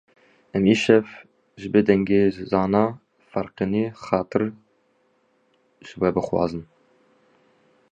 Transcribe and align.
Em 0.55 0.63
îşev 0.73 1.05
jî 1.59 1.67
bi 1.73 1.81
dengê 1.87 2.23
Zana 2.49 2.85
Farqînî 3.29 3.85
xatir 4.05 4.43
ji 5.87 5.93
we 5.99 6.09
bixwazin 6.15 6.63